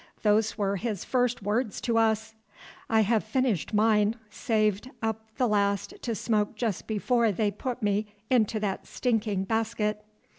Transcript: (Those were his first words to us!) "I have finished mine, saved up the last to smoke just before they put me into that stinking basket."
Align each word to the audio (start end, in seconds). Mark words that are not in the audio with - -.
(Those 0.23 0.57
were 0.57 0.77
his 0.77 1.05
first 1.05 1.43
words 1.43 1.79
to 1.81 1.99
us!) 1.99 2.33
"I 2.89 3.01
have 3.01 3.23
finished 3.23 3.71
mine, 3.71 4.15
saved 4.31 4.89
up 5.03 5.27
the 5.37 5.47
last 5.47 5.93
to 6.01 6.15
smoke 6.15 6.55
just 6.55 6.87
before 6.87 7.31
they 7.31 7.51
put 7.51 7.83
me 7.83 8.07
into 8.27 8.59
that 8.61 8.87
stinking 8.87 9.43
basket." 9.43 10.03